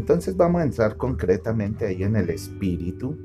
[0.00, 3.18] Entonces vamos a entrar concretamente ahí en el espíritu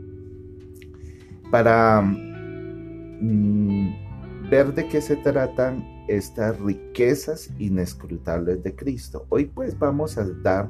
[1.50, 9.26] para mm, ver de qué se tratan estas riquezas inescrutables de Cristo.
[9.30, 10.68] Hoy pues vamos a dar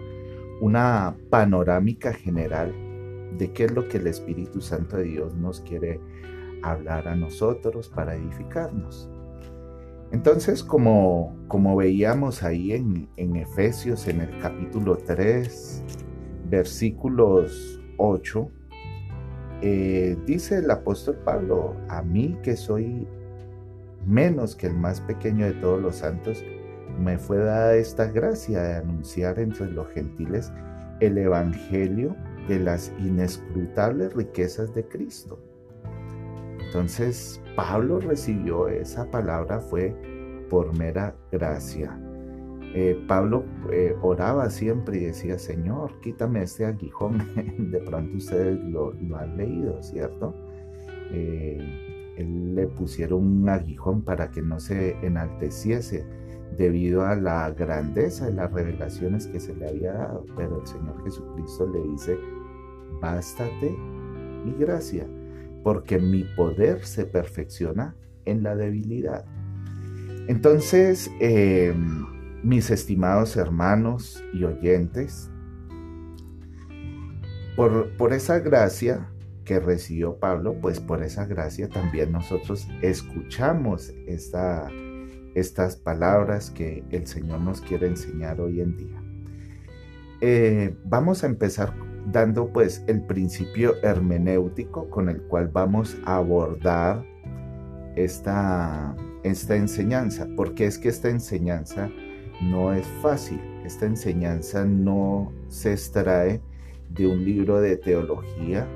[0.61, 2.71] una panorámica general
[3.39, 5.99] de qué es lo que el Espíritu Santo de Dios nos quiere
[6.61, 9.09] hablar a nosotros para edificarnos.
[10.11, 15.83] Entonces, como, como veíamos ahí en, en Efesios, en el capítulo 3,
[16.49, 18.49] versículos 8,
[19.61, 23.07] eh, dice el apóstol Pablo, a mí que soy
[24.05, 26.43] menos que el más pequeño de todos los santos,
[26.99, 30.51] me fue dada esta gracia de anunciar entre los gentiles
[30.99, 32.15] el Evangelio
[32.47, 35.39] de las inescrutables riquezas de Cristo.
[36.75, 39.95] Entonces Pablo recibió esa palabra fue
[40.49, 41.97] por mera gracia.
[42.73, 47.19] Eh, Pablo eh, oraba siempre y decía, Señor, quítame este aguijón.
[47.71, 50.35] de pronto ustedes lo, han leído, ¿cierto?
[51.13, 56.05] Eh, él le pusieron un aguijón para que no se enalteciese
[56.57, 60.25] debido a la grandeza de las revelaciones que se le había dado.
[60.35, 62.17] Pero el Señor Jesucristo le dice,
[62.99, 63.73] bástate
[64.43, 65.07] mi gracia,
[65.65, 69.25] porque mi poder se perfecciona en la debilidad.
[70.27, 72.05] Entonces, em,
[72.43, 75.31] mis estimados hermanos y oyentes,
[77.55, 79.09] por, esa gracia
[79.43, 84.69] que recibió Pablo, pues por esa gracia también nosotros escuchamos esta,
[85.33, 89.03] estas palabras que el Señor nos quiere enseñar hoy en día.
[90.21, 91.73] Eh, vamos a empezar
[92.11, 97.03] dando pues el principio hermenéutico con el cual vamos a abordar
[97.95, 101.89] esta, esta enseñanza, porque es que esta enseñanza
[102.41, 106.41] no es fácil, esta enseñanza no se extrae
[106.89, 108.67] de un libro de teología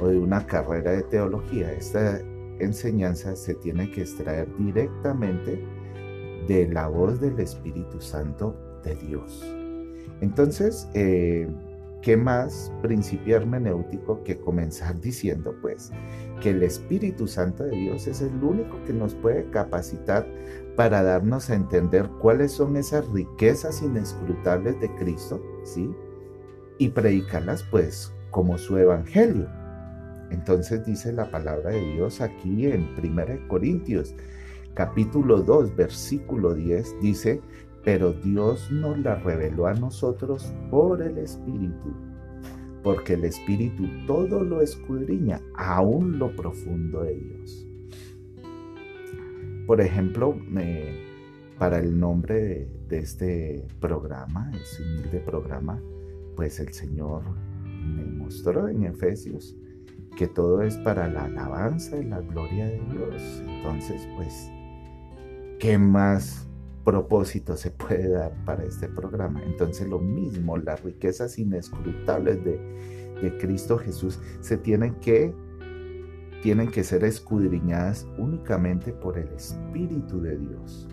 [0.00, 2.20] o de una carrera de teología, esta
[2.58, 5.62] enseñanza se tiene que extraer directamente
[6.48, 9.44] de la voz del Espíritu Santo de Dios.
[10.20, 11.48] Entonces, eh,
[12.02, 15.90] ¿qué más principio hermenéutico que comenzar diciendo pues
[16.40, 20.26] que el Espíritu Santo de Dios es el único que nos puede capacitar
[20.76, 25.94] para darnos a entender cuáles son esas riquezas inescrutables de Cristo, ¿sí?
[26.78, 29.48] Y predicarlas pues como su evangelio.
[30.30, 34.14] Entonces dice la palabra de Dios aquí en 1 Corintios
[34.74, 37.40] capítulo 2 versículo 10 dice,
[37.84, 41.92] pero Dios nos la reveló a nosotros por el Espíritu,
[42.82, 47.66] porque el Espíritu todo lo escudriña, aún lo profundo de Dios.
[49.66, 50.36] Por ejemplo,
[51.58, 55.80] para el nombre de, este programa, ese humilde programa,
[56.36, 57.22] pues el Señor
[57.64, 59.56] me mostró en Efesios
[60.16, 63.42] que todo es para la alabanza y la gloria de Dios.
[63.46, 64.50] Entonces, pues,
[65.58, 66.51] ¿qué más
[66.84, 69.42] propósito se puede dar para este programa.
[69.44, 73.02] Entonces lo mismo, las riquezas inescrutables de,
[73.38, 75.32] Cristo Jesús se tienen que,
[76.42, 80.88] tienen que ser escudriñadas únicamente por el Espíritu de Dios.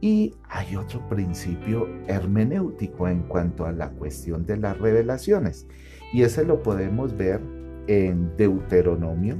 [0.00, 5.68] Y hay otro principio hermenéutico en cuanto a la cuestión de las revelaciones.
[6.12, 7.40] Y ese lo podemos ver
[7.86, 9.36] en Deuteronomio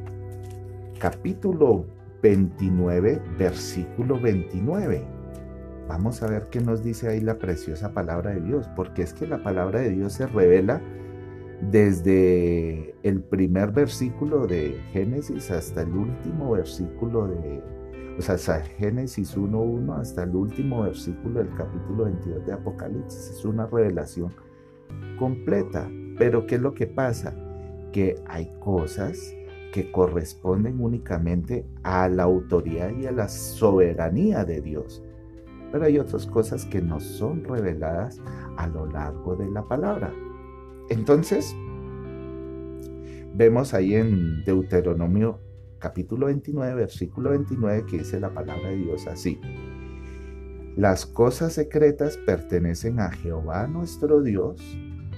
[0.99, 1.87] capítulo
[2.23, 5.13] 29, versículo 29.
[5.89, 9.27] Vamos a ver qué nos dice ahí la preciosa palabra de Dios, porque es que
[9.27, 10.81] la palabra de Dios se revela
[11.71, 17.62] desde el primer versículo de Génesis hasta el último versículo de,
[18.19, 23.31] o sea, Génesis 1.1 hasta el último versículo del capítulo 22 de Apocalipsis.
[23.31, 24.33] Es una revelación
[25.19, 25.89] completa.
[26.19, 27.34] Pero ¿qué es lo que pasa?
[27.93, 29.34] Que hay cosas
[29.73, 35.04] que corresponden únicamente a la autoridad y a la soberanía de Dios
[35.75, 38.23] pero hay otras cosas que nos son reveladas
[38.56, 40.15] a lo largo de la palabra.
[40.88, 41.53] Entonces,
[43.35, 45.41] vemos ahí en Deuteronomio
[45.81, 49.41] capítulo 29, versículo 29, que dice la palabra de Dios así.
[50.76, 54.62] Las cosas secretas pertenecen a Jehová nuestro Dios,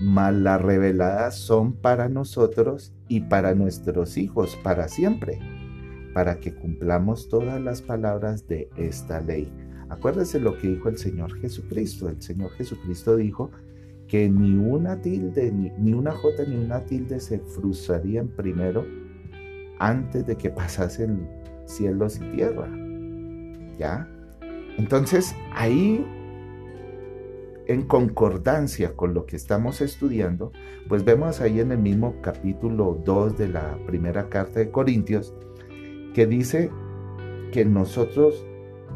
[0.00, 5.38] mas las reveladas son para nosotros y para nuestros hijos para siempre,
[6.14, 9.52] para que cumplamos todas las palabras de esta ley.
[9.88, 12.09] Acuérdese lo que dijo el Señor Jesucristo.
[12.09, 13.50] El Señor Jesucristo dijo
[14.09, 18.85] que ni una tilde, ni, una jota, ni una tilde se frustrarían primero
[19.79, 21.29] antes de que pasasen
[21.65, 22.69] cielos y tierra.
[23.79, 24.09] ¿Ya?
[24.79, 26.05] Entonces ahí
[27.67, 30.53] en concordancia con lo que estamos estudiando,
[30.88, 35.35] pues vemos ahí en el mismo capítulo 2 de la primera carta de Corintios,
[36.15, 36.71] que dice
[37.53, 38.44] que nosotros,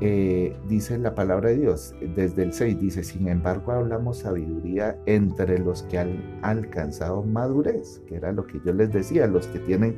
[0.00, 5.58] eh, dice la palabra de Dios, desde el 6 dice, sin embargo hablamos sabiduría entre
[5.58, 9.96] los que han alcanzado madurez, que era lo que yo les decía, los que tienen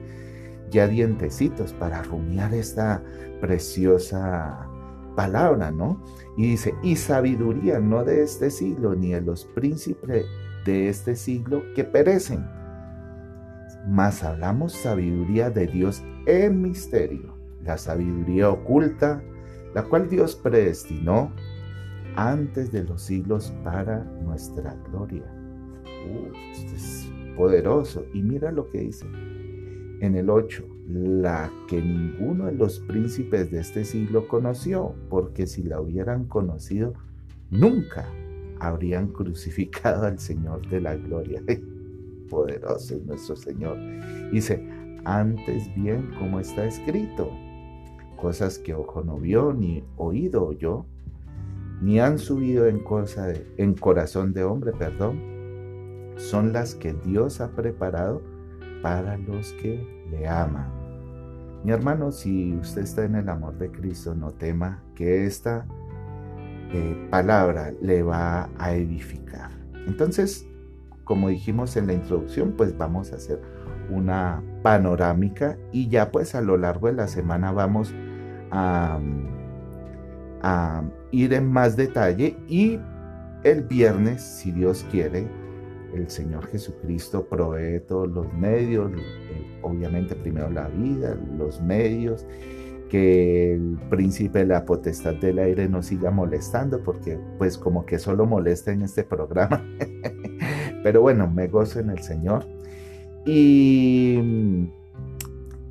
[0.71, 3.01] ya dientecitos para rumiar esta
[3.41, 4.69] preciosa
[5.15, 6.03] palabra, ¿no?
[6.37, 10.25] Y dice, y sabiduría no de este siglo, ni de los príncipes
[10.65, 12.45] de este siglo que perecen.
[13.87, 19.23] Mas hablamos sabiduría de Dios en misterio, la sabiduría oculta,
[19.75, 21.33] la cual Dios predestinó
[22.17, 25.25] antes de los siglos para nuestra gloria.
[26.53, 28.05] esto es poderoso.
[28.13, 29.07] Y mira lo que dice
[30.01, 35.63] en el 8 la que ninguno de los príncipes de este siglo conoció, porque si
[35.63, 36.95] la hubieran conocido,
[37.51, 38.07] nunca
[38.59, 41.43] habrían crucificado al Señor de la gloria.
[42.29, 43.79] Poderoso es nuestro Señor.
[44.33, 44.67] Dice,
[45.05, 47.31] antes bien como está escrito,
[48.23, 50.87] cosas que ojo no vio, ni oído oyó,
[51.81, 55.21] ni han subido en, cosa en corazón de hombre, perdón,
[56.19, 58.23] son las que Dios ha preparado
[58.81, 60.71] para los que le aman.
[61.65, 65.67] Mi hermano, si usted está en el amor de Cristo, no tema que esta
[66.73, 69.51] eh, palabra le va a edificar.
[69.89, 70.47] Entonces,
[71.03, 73.43] como dijimos en la introducción, pues vamos a hacer
[73.91, 77.93] una panorámica y ya pues a lo largo de la semana vamos
[78.53, 79.01] a,
[80.43, 82.79] a ir en más detalle y
[83.43, 85.27] el viernes, si Dios quiere,
[85.95, 92.25] el Señor Jesucristo provee todos los medios, eh, obviamente primero la vida, los medios,
[92.89, 97.99] que el príncipe de la potestad del aire no siga molestando, porque pues como que
[97.99, 99.65] solo molesta en este programa.
[100.83, 102.47] Pero bueno, me gozo en el Señor.
[103.25, 104.69] Y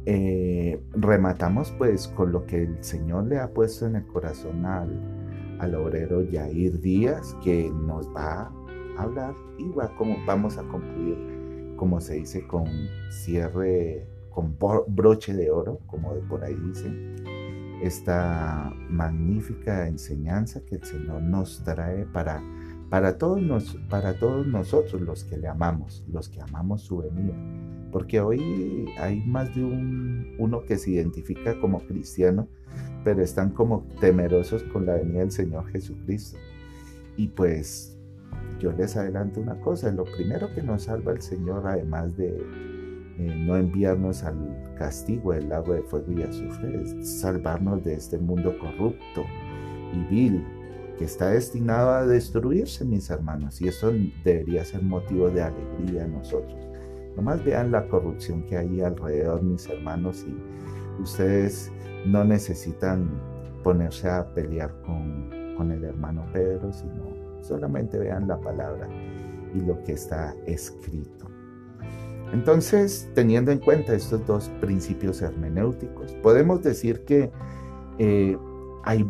[0.06, 5.58] eh, rematamos pues con lo que el Señor le ha puesto en el corazón al,
[5.60, 8.52] al obrero Yair Díaz, que nos va
[8.98, 12.66] hablar y va como, vamos a concluir, como se dice, con
[13.10, 14.58] cierre, con
[14.88, 17.16] broche de oro, como de por ahí dicen,
[17.82, 22.42] esta magnífica enseñanza que el Señor nos trae para,
[22.92, 27.34] para, todos, nosotros los que le amamos, los que amamos su venida.
[27.90, 32.50] Porque hoy hay más de un, uno que se identifica como cristiano,
[33.06, 36.38] pero están como temerosos con la venida del Señor Jesucristo.
[37.16, 37.98] Y pues
[38.60, 42.28] yo les adelanto una cosa, lo primero que nos salva el Señor, además de
[43.20, 48.18] eh, no enviarnos al castigo del lago de fuego y azufre, es salvarnos de este
[48.18, 49.24] mundo corrupto
[49.94, 50.46] y vil
[51.02, 53.92] que está destinado a destruirse, mis hermanos, y eso
[54.24, 56.56] debería ser motivo de alegría a nosotros.
[57.16, 61.72] Nomás vean la corrupción que hay alrededor, mis hermanos, y ustedes
[62.06, 63.10] no necesitan
[63.64, 68.88] ponerse a pelear con, con el hermano Pedro, sino Solamente vean la palabra
[69.56, 71.26] y lo que está escrito.
[72.32, 77.32] Entonces, teniendo en cuenta estos dos principios hermenéuticos, podemos decir que
[77.98, 78.38] eh,
[78.84, 79.04] hay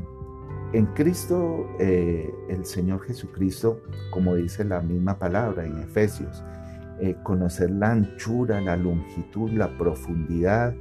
[0.74, 6.44] en Cristo, eh, el Señor Jesucristo, como dice la misma palabra en Efesios,
[7.00, 10.74] eh, conocer la anchura, la longitud, la profundidad,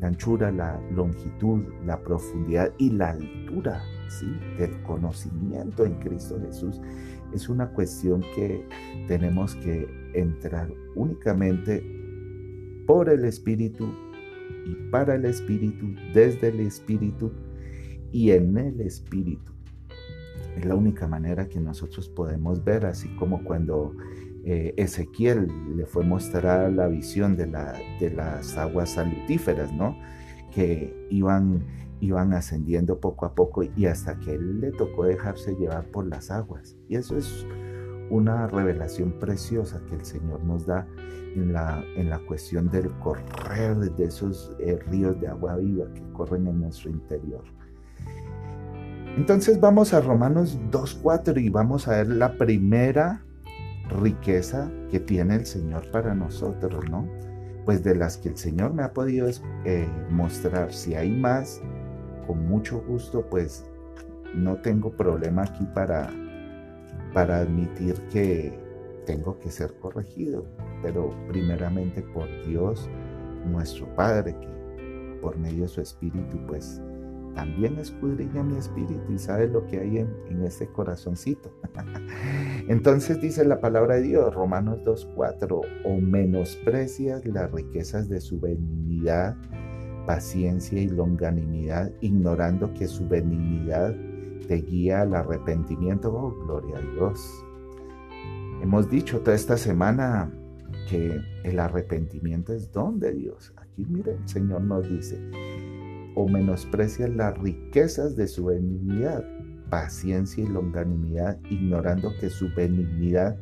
[0.00, 3.82] la anchura, la longitud, la profundidad y la altura
[4.56, 6.80] del conocimiento en Cristo Jesús,
[7.34, 8.66] es una cuestión que
[9.06, 11.84] tenemos que entrar únicamente
[12.86, 13.92] por el Espíritu
[14.64, 17.30] y para el Espíritu, desde el Espíritu
[18.12, 19.52] y en el Espíritu.
[20.56, 23.94] Es la única manera que nosotros podemos ver, así como cuando
[24.44, 29.96] eh, Ezequiel le fue mostrar la visión de, la, de las aguas salutíferas, ¿no?
[30.52, 31.64] Que iban
[32.00, 36.30] iban ascendiendo poco a poco y hasta que él le tocó dejarse llevar por las
[36.30, 36.76] aguas.
[36.88, 37.46] Y eso es
[38.10, 40.86] una revelación preciosa que el Señor nos da
[41.34, 46.02] en la, en la cuestión del correr de esos eh, ríos de agua viva que
[46.12, 47.44] corren en nuestro interior.
[49.18, 53.20] Entonces vamos a Romanos 2.4 y vamos a ver la primera
[54.00, 57.04] riqueza que tiene el Señor para nosotros, ¿no?
[57.64, 59.28] Pues de las que el Señor me ha podido
[59.64, 61.60] eh, mostrar, si hay más,
[62.28, 63.64] con mucho gusto, pues
[64.36, 66.08] no tengo problema aquí para,
[67.12, 68.56] para admitir que
[69.04, 70.46] tengo que ser corregido,
[70.80, 72.88] pero primeramente por Dios,
[73.50, 76.80] nuestro Padre, que por medio de su Espíritu, pues
[77.38, 81.52] también escudriña mi espíritu y sabe lo que hay en, este corazoncito.
[82.68, 89.36] Entonces dice la palabra de Dios, Romanos 2.4, o menosprecias las riquezas de su benignidad,
[90.04, 93.94] paciencia y longanimidad, ignorando que su benignidad
[94.48, 96.12] te guía al arrepentimiento.
[96.12, 97.44] Oh, gloria a Dios.
[98.60, 100.28] Hemos dicho toda esta semana
[100.90, 103.52] que el arrepentimiento es don de Dios.
[103.58, 105.20] Aquí mire, el Señor nos dice,
[106.18, 109.24] o menosprecias las riquezas de su benignidad,
[109.70, 113.38] paciencia y longanimidad, ignorando que su benignidad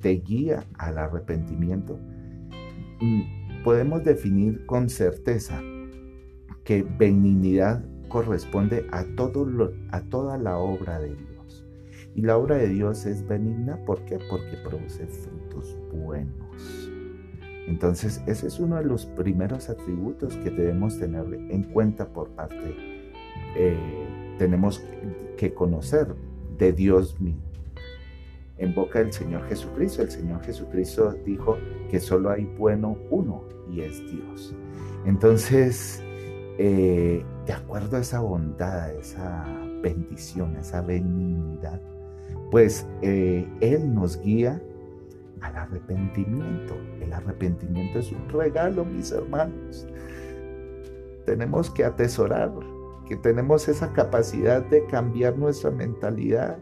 [0.00, 1.98] te guía al arrepentimiento.
[3.02, 5.60] Mm, podemos definir con certeza
[6.64, 11.66] que benignidad corresponde a, todo a toda la obra de Dios.
[12.14, 14.18] Y la obra de Dios es benigna, ¿por qué?
[14.30, 16.43] Porque produce frutos buenos.
[17.66, 23.12] Entonces, ese es uno de los primeros atributos que debemos tener en cuenta por parte,
[23.56, 23.76] eh,
[24.38, 24.82] tenemos
[25.36, 26.14] que conocer
[26.58, 27.42] de Dios mismo.
[28.58, 31.56] En boca del Señor Jesucristo, el Señor Jesucristo dijo
[31.90, 34.54] que solo hay bueno uno y es Dios.
[35.06, 36.02] Entonces,
[36.58, 39.44] eh, de acuerdo a esa bondad, esa
[39.82, 41.80] bendición, esa benignidad,
[42.50, 44.62] pues eh, Él nos guía
[45.44, 46.74] al arrepentimiento.
[47.00, 49.86] El arrepentimiento es un regalo, mis hermanos.
[51.26, 52.50] Tenemos que atesorar
[53.06, 56.58] que tenemos esa capacidad de cambiar nuestra mentalidad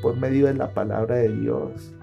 [0.00, 1.94] por medio de la palabra de Dios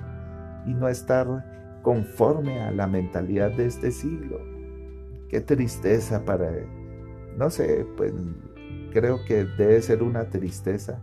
[0.67, 4.39] y no estar conforme a la mentalidad de este siglo.
[5.29, 6.51] Qué tristeza para
[7.37, 8.13] no sé, pues
[8.91, 10.99] creo que debe ser una tristeza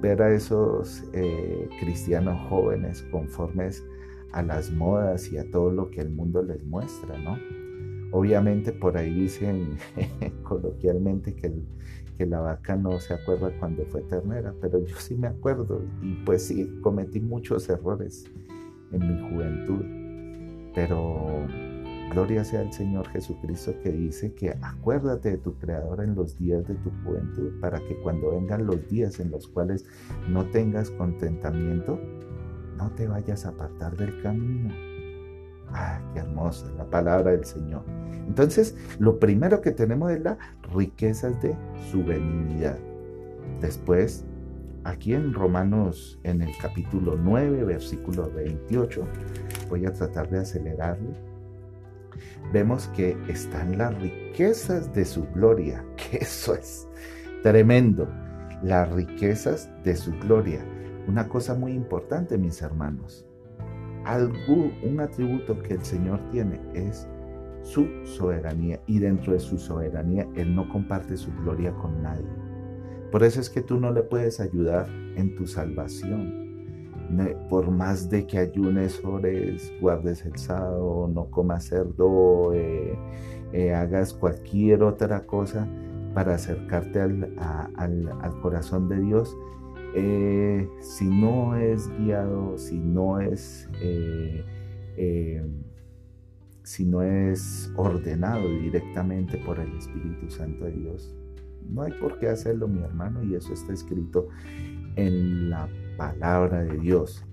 [0.00, 3.84] ver a esos eh, cristianos jóvenes conformes
[4.32, 7.38] a las modas y a todo lo que el mundo les muestra, ¿no?
[8.10, 9.76] Obviamente por ahí dicen
[10.42, 11.52] coloquialmente que,
[12.16, 16.14] que la vaca no se acuerda cuando fue ternera, pero yo sí me acuerdo y
[16.24, 18.24] pues sí, cometí muchos errores
[18.92, 19.84] en mi juventud,
[20.74, 21.46] pero
[22.10, 26.66] Gloria sea al Señor Jesucristo que dice que acuérdate de tu Creador en los días
[26.66, 29.84] de tu juventud para que cuando vengan los días en los cuales
[30.28, 32.00] no tengas contentamiento,
[32.78, 34.74] no te vayas a apartar del camino.
[35.70, 37.82] Ah, qué hermosa la palabra del Señor.
[38.26, 40.38] Entonces, lo primero que tenemos es las
[40.74, 41.54] riquezas de
[41.90, 42.78] su benignidad.
[43.60, 44.24] Después,
[44.84, 49.04] aquí en Romanos, en el capítulo 9, versículo 28,
[49.68, 51.27] voy a tratar de acelerarle
[52.52, 56.88] vemos que están las riquezas de su gloria, que eso es
[57.42, 58.08] tremendo,
[58.62, 60.64] las riquezas de su gloria.
[61.06, 63.26] Una cosa muy importante, mis hermanos,
[64.04, 67.08] algo, un atributo que el Señor tiene es
[67.62, 72.26] su soberanía y dentro de su soberanía Él no comparte su gloria con nadie.
[73.10, 76.47] Por eso es que tú no le puedes ayudar en tu salvación
[77.48, 82.98] por más de que ayunes, ores, guardes el sábado, no comas cerdo, eh,
[83.52, 85.66] eh, hagas cualquier otra cosa
[86.14, 89.36] para acercarte al, corazón de Dios,
[89.94, 93.68] eh, si no es guiado, si no es,
[96.62, 101.14] si no es ordenado directamente por el Espíritu Santo de Dios,
[101.68, 104.28] no hay por qué hacerlo, mi hermano, y eso está escrito
[104.96, 107.26] en la palabra de Dios.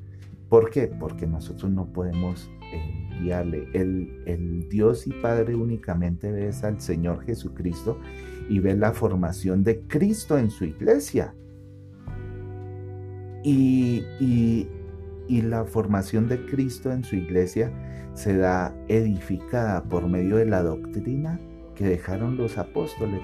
[0.50, 0.88] ¿Por qué?
[0.88, 3.70] Porque nosotros no podemos eh, guiarle.
[3.74, 7.98] El, Dios y Padre únicamente ve al Señor Jesucristo
[8.50, 11.34] y ve la formación de Cristo en su iglesia.
[13.44, 14.68] Y, y,
[15.28, 17.72] y la formación de Cristo en su iglesia
[18.14, 21.40] se da edificada por medio de la doctrina
[21.76, 23.22] que dejaron los apóstoles.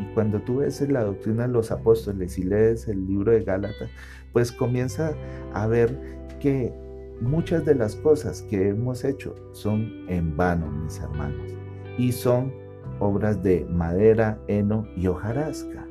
[0.00, 3.90] Y cuando tú ves la doctrina de los apóstoles y lees el libro de Gálatas,
[4.32, 5.14] pues comienza
[5.52, 5.98] a ver
[6.40, 6.72] que
[7.20, 11.54] muchas de las cosas que hemos hecho son en vano, mis hermanos,
[11.98, 12.52] y son
[12.98, 15.86] obras de madera, heno y hojarasca.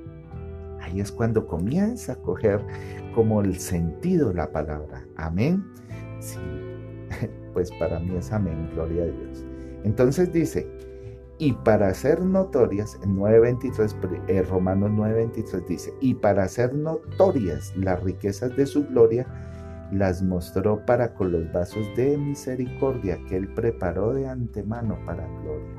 [0.82, 2.62] Ahí es cuando comienza a coger
[3.14, 5.06] como el sentido la palabra.
[5.18, 5.64] Amén.
[6.20, 6.40] Sí,
[7.54, 9.46] pues para mí es amén, gloria a Dios.
[9.84, 10.68] Entonces dice,
[11.40, 18.04] y para ser notorias, en 9.23, eh, Romanos 9.23 dice, y para ser notorias las
[18.04, 19.26] riquezas de su gloria,
[19.94, 25.70] las mostró para con los vasos de misericordia que él preparó de antemano para gloria.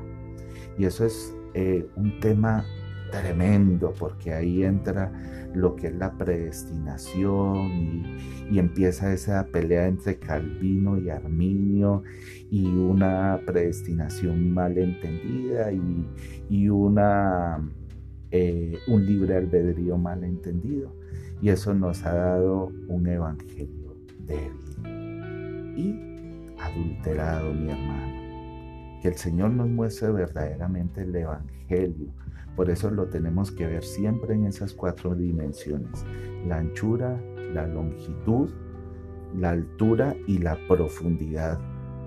[0.79, 2.65] Y eso es eh, un tema
[3.11, 5.11] tremendo porque ahí entra
[5.53, 7.71] lo que es la predestinación
[8.49, 12.03] y, empieza esa pelea entre Calvino y Arminio
[12.49, 17.59] y una predestinación mal entendida y, una
[18.31, 20.93] eh, un libre albedrío mal entendido.
[21.41, 23.95] Y eso nos ha dado un evangelio
[24.27, 24.61] débil
[25.75, 29.01] y adulterado, mi hermano.
[29.01, 32.13] Que el Señor nos muestre verdaderamente el evangelio.
[32.55, 36.05] Por eso lo tenemos que ver siempre en esas cuatro dimensiones.
[36.47, 37.21] La anchura,
[37.53, 38.49] la longitud,
[39.37, 41.59] la altura y la profundidad,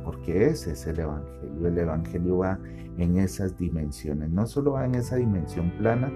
[0.05, 1.69] porque ese es el Evangelio.
[1.69, 2.59] El Evangelio va
[2.99, 6.13] en esas dimensiones, no solo va en esa dimensión plana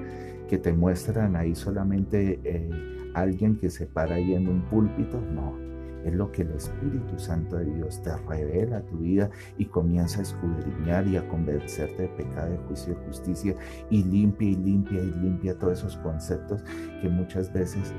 [0.48, 2.70] que te muestran ahí solamente eh,
[3.14, 5.67] alguien que se para ahí en un púlpito, no,
[6.08, 10.20] es lo que el Espíritu Santo de Dios te revela a tu vida y comienza
[10.20, 13.54] a escudriñar y a convencerte de pecado, de juicio y justicia
[13.90, 16.62] y limpia y limpia y limpia todos esos conceptos
[17.00, 17.94] que muchas veces,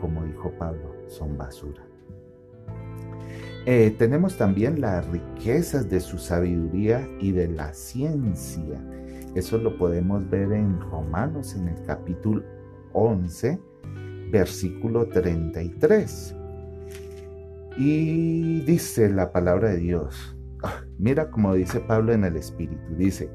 [0.00, 1.82] como dijo Pablo, son basura.
[3.66, 8.80] Eh, tenemos también las riquezas de su sabiduría y de la ciencia.
[9.34, 12.44] Eso lo podemos ver en Romanos en el capítulo
[12.92, 13.60] 11,
[14.30, 16.36] versículo 33.
[17.78, 23.30] Y dice la palabra de Dios, ah, mira como dice Pablo en el Espíritu, dice,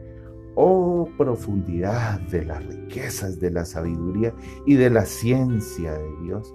[0.55, 4.33] oh profundidad de las riquezas de la sabiduría
[4.65, 6.53] y de la ciencia de Dios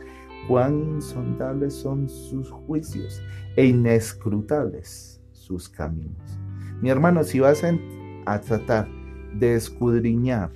[0.49, 3.23] cuán insondables son sus juicios
[3.57, 6.39] e inescrutables sus caminos.
[6.81, 8.89] Mi hermano, si vas a, tratar
[9.35, 10.51] de escudriñar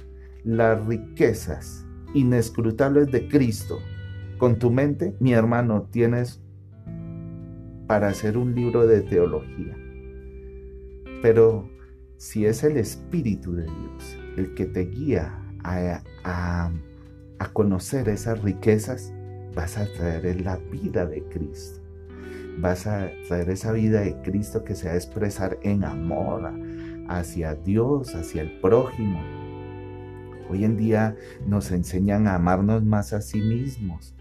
[0.44, 3.78] las riquezas inescrutables de Cristo
[4.38, 6.42] con tu mente, mi hermano, tienes
[7.90, 9.76] para hacer un libro de teología.
[11.22, 11.68] Pero
[12.18, 16.70] si es el Espíritu de Dios el que te guía a,
[17.40, 19.12] a conocer esas riquezas,
[19.56, 21.80] vas a traer la vida de Cristo.
[22.60, 26.48] Vas a traer esa vida de Cristo que se va a expresar en amor
[27.08, 29.20] hacia Dios, hacia el prójimo.
[30.48, 34.14] Hoy en día nos enseñan a amarnos más a sí mismos.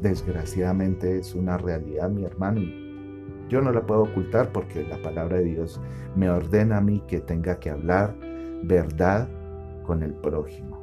[0.00, 2.60] Desgraciadamente es una realidad, mi hermano,
[3.50, 5.80] yo no la puedo ocultar porque la palabra de Dios
[6.14, 8.16] me ordena a mí que tenga que hablar
[8.62, 9.28] verdad
[9.84, 10.80] con el prójimo.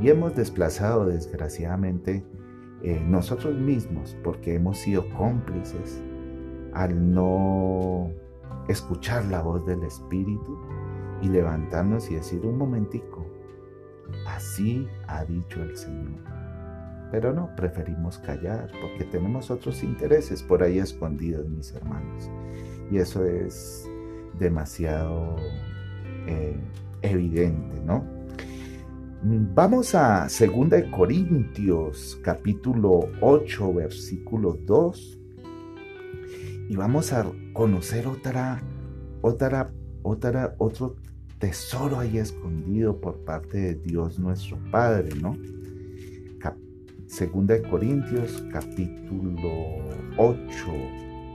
[0.00, 2.24] Y hemos desplazado desgraciadamente
[2.82, 6.02] eh, nosotros mismos porque hemos sido cómplices
[6.72, 8.10] al no
[8.68, 10.58] escuchar la voz del Espíritu
[11.22, 13.24] y levantarnos y decir un momentico,
[14.26, 16.39] así ha dicho el Señor.
[17.10, 22.30] Pero no, preferimos callar porque tenemos otros intereses por ahí escondidos, mis hermanos.
[22.90, 23.88] Y eso es
[24.38, 25.36] demasiado
[26.26, 26.56] eh,
[27.02, 28.04] evidente, ¿no?
[29.22, 35.18] Vamos a 2 Corintios capítulo 8 versículo 2
[36.70, 38.62] y vamos a conocer otra
[39.20, 39.70] otra
[40.02, 40.96] otra otro
[41.38, 45.36] tesoro ahí escondido por parte de Dios nuestro Padre, ¿no?
[47.10, 49.50] Segunda de Corintios capítulo
[50.16, 50.38] 8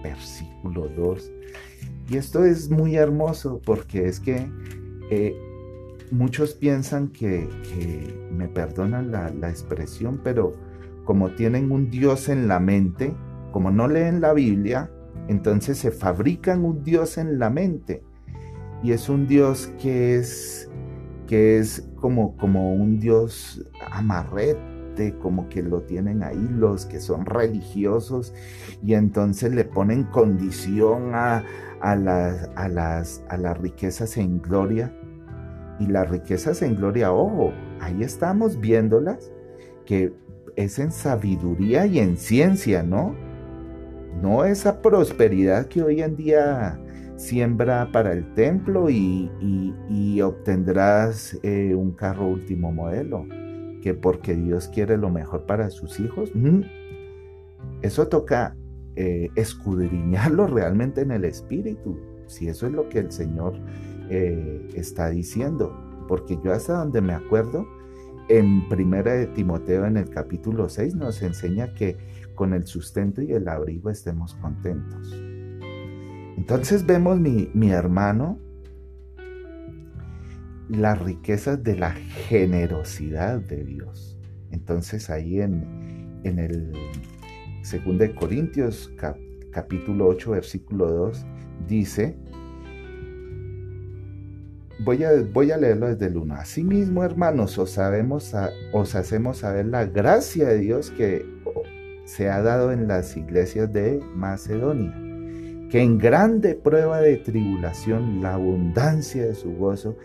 [0.02, 1.32] versículo 2.
[2.10, 4.50] Y esto es muy hermoso porque es que
[5.12, 5.36] eh,
[6.12, 7.50] muchos piensan que,
[8.32, 10.54] me perdonan la, expresión, pero
[11.04, 13.14] como tienen un Dios en la mente,
[13.52, 14.90] como no leen la Biblia,
[15.28, 18.02] entonces se fabrican un Dios en la mente.
[18.82, 20.70] Y es un Dios que es,
[21.28, 24.75] que es como, como un Dios amarrete,
[25.22, 28.34] como que lo tienen ahí los que son religiosos
[28.84, 31.44] y entonces le ponen condición a,
[31.82, 34.94] a, las, a, las, a las riquezas en gloria
[35.80, 39.32] y las riquezas en gloria, ojo, ahí estamos viéndolas,
[39.86, 40.14] que
[40.56, 43.16] es en sabiduría y en ciencia, ¿no?
[44.22, 46.80] No esa prosperidad que hoy en día
[47.18, 53.28] siembra para el templo y, obtendrás eh, un carro último modelo,
[53.86, 56.32] que porque Dios quiere lo mejor para sus hijos.
[56.34, 56.62] Mm,
[57.84, 58.58] eso toca
[58.96, 61.96] eh, escudriñarlo realmente en el espíritu,
[62.26, 63.54] si eso es lo que el Señor
[64.10, 65.72] eh, está diciendo,
[66.08, 67.68] porque yo hasta donde me acuerdo,
[68.28, 71.96] en Primera de Timoteo en el capítulo 6 nos enseña que
[72.34, 75.14] con el sustento y el abrigo estemos contentos.
[76.38, 78.40] Entonces vemos mi, mi hermano
[80.70, 84.18] las riquezas de la generosidad de Dios.
[84.52, 86.72] Entonces ahí en, en el
[87.62, 88.92] 2 de Corintios
[89.52, 91.26] capítulo 8 versículo 2
[91.68, 92.18] dice,
[94.84, 96.36] Voy a, voy a leerlo desde el 1.
[96.36, 98.36] Asimismo, hermanos, os, sabemos
[98.74, 101.26] os hacemos saber la gracia de Dios que
[102.04, 104.94] se ha dado en las iglesias de Macedonia,
[105.72, 109.98] que en grande prueba de tribulación la abundancia de su gozo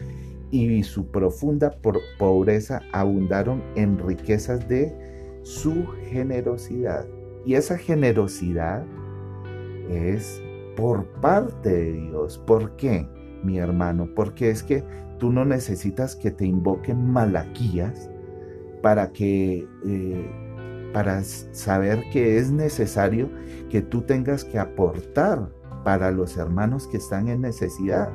[0.50, 1.70] y su profunda
[2.18, 4.92] pobreza abundaron en riquezas de
[5.42, 7.06] su generosidad.
[7.44, 8.84] Y esa generosidad
[9.88, 10.42] es
[10.76, 12.38] por parte de Dios.
[12.38, 13.06] ¿Por qué,
[13.42, 14.08] mi hermano?
[14.14, 14.84] Porque es que
[15.18, 18.10] tú no necesitas que te invoquen malaquías
[18.82, 20.30] para que eh,
[20.92, 23.28] para saber que es necesario
[23.68, 25.48] que tú tengas que aportar
[25.84, 28.10] para los hermanos que están en necesidad.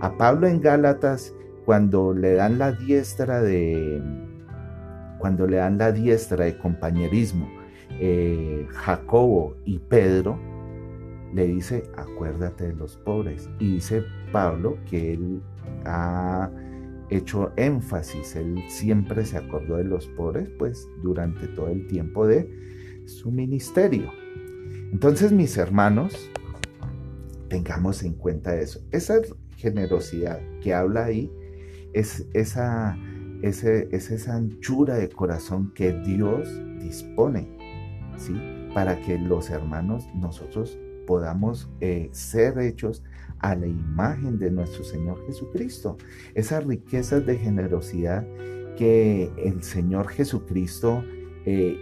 [0.00, 4.02] A Pablo en Gálatas, cuando le dan la diestra de
[5.18, 7.48] cuando le dan la diestra de compañerismo,
[8.00, 10.36] eh, Jacobo y Pedro,
[11.32, 13.48] le dice, acuérdate de los pobres.
[13.60, 15.40] Y dice Pablo que él
[15.84, 16.50] ha
[17.08, 22.50] hecho énfasis, él siempre se acordó de los pobres, pues durante todo el tiempo de
[23.06, 24.10] su ministerio.
[24.92, 26.30] Entonces, mis hermanos,
[27.48, 28.80] tengamos en cuenta eso.
[28.90, 29.20] Esa
[29.56, 31.30] generosidad que habla ahí
[31.92, 32.96] es esa,
[33.42, 36.48] ese, es esa anchura de corazón que Dios
[36.80, 37.48] dispone,
[38.16, 38.34] ¿sí?
[38.74, 43.02] Para que los hermanos, nosotros podamos eh, ser hechos
[43.40, 45.96] a la imagen de nuestro Señor Jesucristo.
[46.34, 48.26] Esas riquezas de generosidad
[48.76, 51.04] que el Señor Jesucristo
[51.44, 51.76] eh,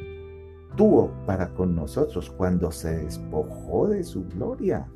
[0.77, 4.89] tuvo para con nosotros cuando se despojó de su gloria.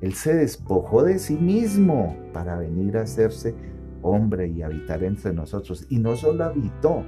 [0.00, 3.54] Él se despojó de sí mismo para venir a hacerse
[4.02, 5.86] hombre y habitar entre nosotros.
[5.90, 7.04] Y no solo habitó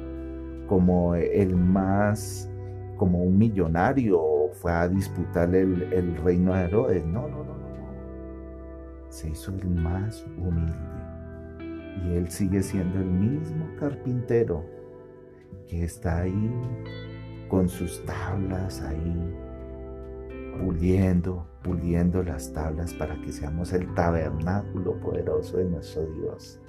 [0.66, 2.50] como el más,
[2.96, 4.20] como un millonario,
[4.52, 7.04] fue a disputar el, el reino de Herodes.
[7.06, 7.68] No, no, no, no.
[9.08, 10.74] Se hizo el más humilde.
[12.04, 14.64] Y él sigue siendo el mismo carpintero
[15.66, 16.50] que está ahí
[17.48, 19.34] con sus tablas ahí
[20.58, 26.60] puliendo, puliendo las tablas para que seamos el tabernáculo poderoso de nuestro Dios.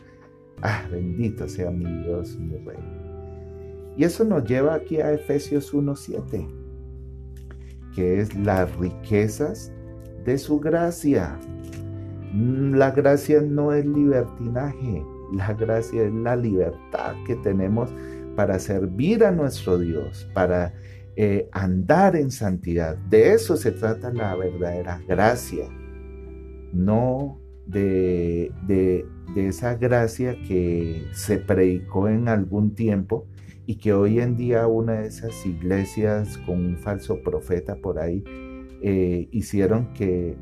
[0.62, 2.78] Ah, bendito sea mi Dios, mi Rey.
[3.98, 6.48] Y eso nos lleva aquí a Efesios 1.7,
[7.96, 9.72] que es las riquezas
[10.26, 11.38] de su gracia.
[12.34, 17.94] Mm, la gracia no es libertinaje, la gracia es la libertad que tenemos
[18.36, 20.74] para servir a nuestro Dios, para
[21.16, 22.96] eh, andar en santidad.
[23.10, 25.66] De eso se trata la verdadera gracia,
[26.72, 27.40] no
[27.70, 29.06] de, de,
[29.36, 33.28] esa gracia que se predicó en algún tiempo
[33.66, 38.24] y que hoy en día una de esas iglesias con un falso profeta por ahí
[38.82, 40.36] eh, hicieron que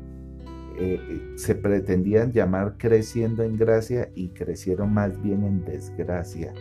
[0.78, 6.54] eh, se pretendían llamar creciendo en gracia y crecieron más bien en desgracia,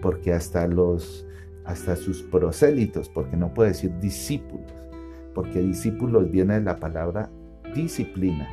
[0.00, 1.26] porque hasta los
[1.64, 4.72] hasta sus prosélitos, porque no puede decir discípulos,
[5.34, 7.28] porque discípulos viene de la palabra
[7.74, 8.48] disciplina,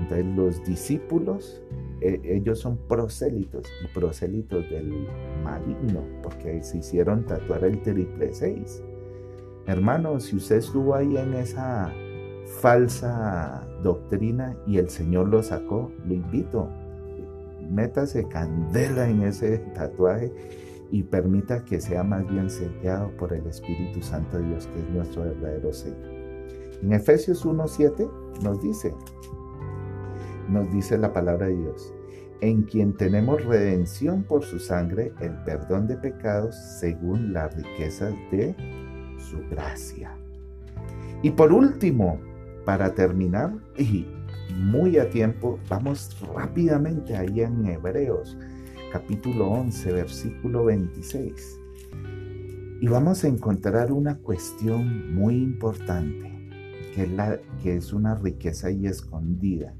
[0.00, 1.62] entonces los discípulos,
[2.00, 5.06] eh, ellos son prosélitos y prosélitos del
[5.44, 8.82] maligno, porque se hicieron tatuar el triple seis.
[9.66, 11.92] Hermano, si usted estuvo ahí en esa
[12.60, 16.68] falsa doctrina y el Señor lo sacó, lo invito,
[17.70, 20.32] métase candela en ese tatuaje
[20.90, 24.88] y permita que sea más bien sellado por el Espíritu Santo de Dios, que es
[24.88, 26.10] nuestro verdadero Señor.
[26.82, 28.10] En Efesios 1.7
[28.42, 28.94] nos dice,
[30.50, 31.94] nos dice la palabra de Dios,
[32.40, 38.54] en quien tenemos redención por su sangre, el perdón de pecados según las riquezas de
[39.18, 40.16] su gracia.
[41.22, 42.18] Y por último,
[42.64, 44.06] para terminar, y
[44.56, 48.36] muy a tiempo, vamos rápidamente ahí en Hebreos,
[48.92, 51.60] capítulo 11, versículo 26.
[52.80, 56.32] Y vamos a encontrar una cuestión muy importante,
[56.94, 59.74] que es, la, que es una riqueza ahí escondida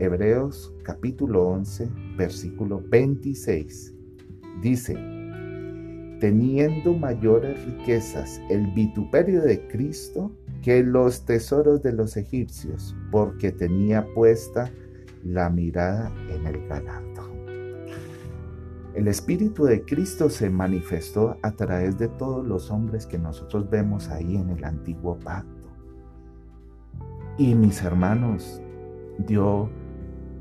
[0.00, 3.94] Hebreos capítulo 11, versículo 26.
[4.62, 4.94] Dice,
[6.20, 10.32] teniendo mayores riquezas el vituperio de Cristo
[10.62, 14.70] que los tesoros de los egipcios, porque tenía puesta
[15.22, 17.28] la mirada en el galardo.
[18.94, 24.08] El Espíritu de Cristo se manifestó a través de todos los hombres que nosotros vemos
[24.08, 25.68] ahí en el antiguo pacto.
[27.36, 28.62] Y mis hermanos,
[29.26, 29.70] dio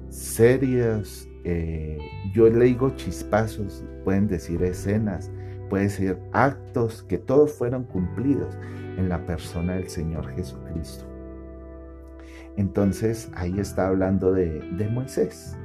[0.10, 1.98] serias, eh,
[2.34, 5.32] yo le digo chispazos, pueden decir escenas,
[5.69, 8.58] pueden ser actos que todos fueron cumplidos
[8.98, 11.06] en la persona del Señor Jesucristo.
[12.58, 15.56] Entonces ahí está hablando de, Moisés,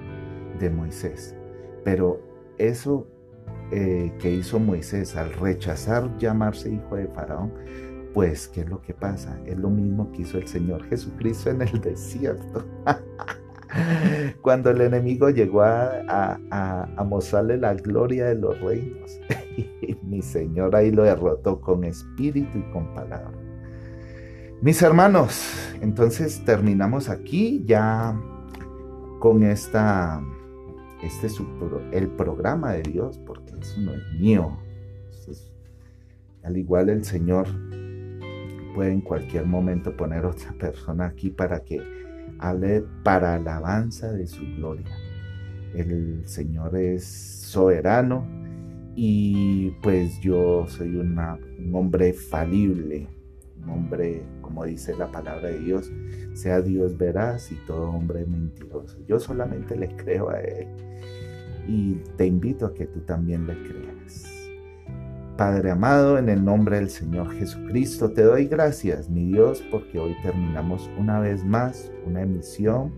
[0.60, 1.34] de Moisés.
[1.82, 2.20] Pero
[2.58, 3.08] eso
[3.72, 7.52] eh, que hizo Moisés al rechazar llamarse hijo de Faraón,
[8.12, 9.36] pues, ¿qué es lo que pasa?
[9.44, 12.64] Es lo mismo que hizo el Señor Jesucristo en el desierto.
[14.42, 19.20] Cuando el enemigo llegó a, a, mostrarle la gloria de los reinos,
[20.02, 23.32] mi Señor ahí lo derrotó con espíritu y con palabra.
[24.60, 28.18] Mis hermanos, entonces terminamos aquí ya
[29.18, 30.22] con esta,
[31.02, 31.28] este
[31.92, 34.56] el programa de Dios, porque eso no es mío.
[36.42, 37.46] al igual el Señor
[38.74, 42.03] puede en cualquier momento poner otra persona aquí para que
[43.02, 44.90] para alabanza de su gloria.
[45.74, 48.26] El Señor es soberano
[48.94, 51.18] y pues yo soy un
[51.72, 53.08] hombre falible,
[53.62, 55.90] un hombre, como dice la palabra de Dios,
[56.34, 58.98] sea Dios veraz y todo hombre mentiroso.
[59.08, 60.68] Yo solamente le creo a Él
[61.66, 63.93] y te invito a que tú también le creas.
[65.36, 70.14] Padre amado, en el nombre del Señor Jesucristo, te doy gracias, mi Dios, porque hoy
[70.22, 72.92] terminamos una vez más una emisión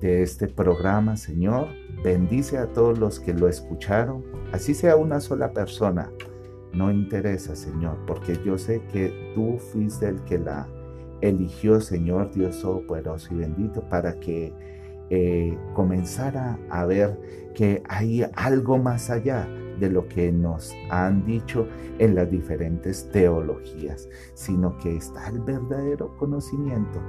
[0.00, 1.68] de este programa, Señor.
[2.02, 6.10] Bendice a todos los que lo escucharon, así sea una sola persona.
[6.72, 10.66] No interesa, Señor, porque yo sé que tú fuiste el que la
[11.20, 14.52] eligió, Señor Dios Todopoderoso y bendito, para que
[15.10, 17.16] eh, comenzara a ver
[17.54, 21.66] que hay algo más allá de lo que nos han dicho
[21.98, 27.00] en las diferentes teologías, sino que está el verdadero conocimiento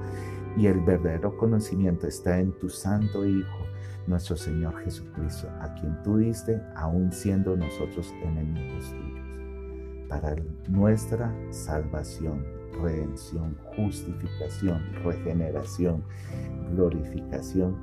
[0.58, 3.66] y el verdadero conocimiento está en tu Santo Hijo,
[4.08, 10.36] nuestro Señor Jesucristo, a quien tú diste, aun siendo nosotros enemigos tuyos, para
[10.70, 12.44] nuestra salvación,
[12.82, 16.04] redención, justificación, regeneración,
[16.72, 17.76] glorificación.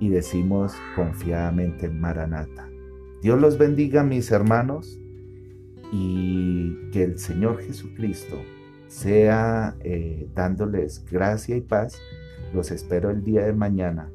[0.00, 2.68] Y decimos confiadamente, Maranata
[3.22, 4.98] Dios los bendiga, mis hermanos,
[5.92, 8.36] y que el Señor Jesucristo
[8.86, 12.00] sea eh, dándoles gracia y paz.
[12.54, 14.10] Los espero el día de mañana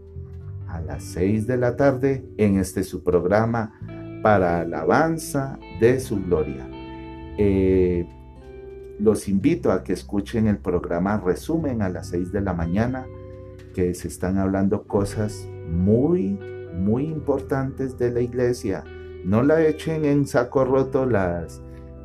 [0.68, 3.80] a las 6 de la tarde en este su programa
[4.24, 6.68] para alabanza de su gloria.
[7.38, 8.08] Eh,
[9.00, 13.06] los invito a que escuchen el programa Resumen a las 6 de la mañana,
[13.76, 16.40] que se están hablando cosas muy
[16.74, 18.84] muy importantes de la iglesia.
[19.24, 21.62] No la echen en saco roto las,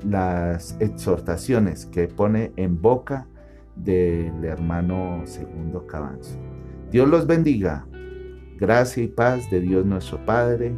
[0.06, 3.26] las exhortaciones que pone en boca
[3.76, 6.38] del hermano segundo Cabanzo.
[6.90, 7.86] Dios los bendiga.
[8.58, 10.74] Gracia y paz de Dios nuestro Padre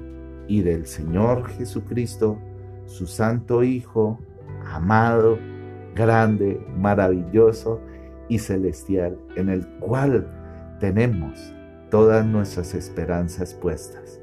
[0.48, 2.38] y del Señor Jesucristo,
[2.84, 4.18] su Santo Hijo,
[4.70, 5.38] amado,
[5.94, 7.80] grande, maravilloso
[8.28, 10.26] y celestial, en el cual
[10.78, 11.54] tenemos
[11.90, 14.19] todas nuestras esperanzas puestas.